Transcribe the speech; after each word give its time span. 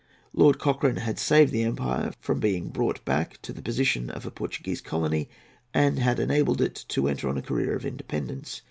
Lord 0.33 0.57
Cochrane 0.57 0.95
had 0.95 1.19
saved 1.19 1.53
that 1.53 1.59
empire 1.59 2.11
from 2.19 2.39
being 2.39 2.69
brought 2.69 3.05
back 3.05 3.39
to 3.43 3.53
the 3.53 3.61
position 3.61 4.09
of 4.09 4.25
a 4.25 4.31
Portuguese 4.31 4.81
colony, 4.81 5.29
and 5.75 5.99
had 5.99 6.19
enabled 6.19 6.59
it 6.59 6.85
to 6.87 7.07
enter 7.07 7.29
on 7.29 7.37
a 7.37 7.43
career 7.43 7.75
of 7.75 7.85
independence. 7.85 8.59